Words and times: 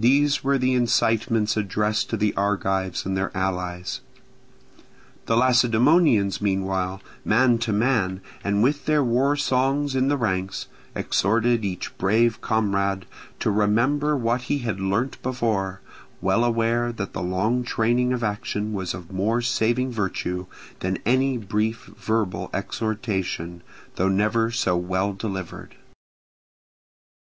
These 0.00 0.42
were 0.42 0.56
the 0.56 0.72
incitements 0.72 1.58
addressed 1.58 2.08
to 2.08 2.16
the 2.16 2.32
Argives 2.38 3.04
and 3.04 3.14
their 3.14 3.30
allies. 3.36 4.00
The 5.26 5.36
Lacedaemonians 5.36 6.40
meanwhile, 6.40 7.02
man 7.22 7.58
to 7.58 7.70
man, 7.70 8.22
and 8.42 8.62
with 8.62 8.86
their 8.86 9.04
war 9.04 9.36
songs 9.36 9.94
in 9.94 10.08
the 10.08 10.16
ranks, 10.16 10.68
exhorted 10.94 11.66
each 11.66 11.98
brave 11.98 12.40
comrade 12.40 13.04
to 13.40 13.50
remember 13.50 14.16
what 14.16 14.40
he 14.48 14.60
had 14.60 14.80
learnt 14.80 15.20
before; 15.20 15.82
well 16.22 16.44
aware 16.44 16.90
that 16.90 17.12
the 17.12 17.20
long 17.22 17.62
training 17.62 18.14
of 18.14 18.24
action 18.24 18.72
was 18.72 18.94
of 18.94 19.12
more 19.12 19.42
saving 19.42 19.92
virtue 19.92 20.46
than 20.80 20.96
any 21.04 21.36
brief 21.36 21.90
verbal 21.94 22.48
exhortation, 22.54 23.60
though 23.96 24.08
never 24.08 24.50
so 24.50 24.78
well 24.78 25.12
delivered. 25.12 25.74